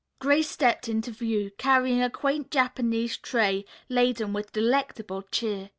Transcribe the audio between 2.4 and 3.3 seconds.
Japanese